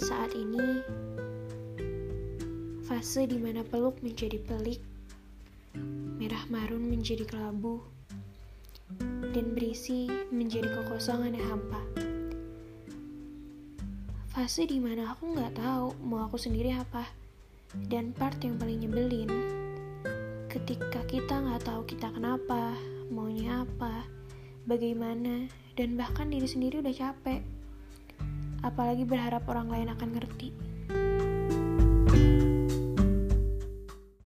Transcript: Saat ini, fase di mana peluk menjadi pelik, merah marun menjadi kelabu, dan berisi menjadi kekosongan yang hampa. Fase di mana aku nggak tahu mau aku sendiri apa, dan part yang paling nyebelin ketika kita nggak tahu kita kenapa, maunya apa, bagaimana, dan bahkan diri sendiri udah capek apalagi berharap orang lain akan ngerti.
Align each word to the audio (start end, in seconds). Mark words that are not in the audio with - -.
Saat 0.00 0.32
ini, 0.32 0.80
fase 2.88 3.28
di 3.28 3.36
mana 3.36 3.60
peluk 3.60 4.00
menjadi 4.00 4.40
pelik, 4.40 4.80
merah 6.16 6.48
marun 6.48 6.88
menjadi 6.88 7.28
kelabu, 7.28 7.84
dan 9.36 9.52
berisi 9.52 10.08
menjadi 10.32 10.72
kekosongan 10.72 11.36
yang 11.36 11.52
hampa. 11.52 11.84
Fase 14.32 14.64
di 14.64 14.80
mana 14.80 15.12
aku 15.12 15.36
nggak 15.36 15.60
tahu 15.60 15.92
mau 16.00 16.24
aku 16.24 16.40
sendiri 16.40 16.72
apa, 16.72 17.12
dan 17.92 18.16
part 18.16 18.40
yang 18.40 18.56
paling 18.56 18.80
nyebelin 18.80 19.28
ketika 20.48 21.04
kita 21.04 21.44
nggak 21.44 21.60
tahu 21.68 21.84
kita 21.84 22.08
kenapa, 22.08 22.72
maunya 23.12 23.68
apa, 23.68 24.08
bagaimana, 24.64 25.44
dan 25.76 25.92
bahkan 26.00 26.32
diri 26.32 26.48
sendiri 26.48 26.80
udah 26.80 26.96
capek 26.96 27.59
apalagi 28.60 29.04
berharap 29.08 29.44
orang 29.48 29.68
lain 29.72 29.88
akan 29.92 30.08
ngerti. 30.16 30.48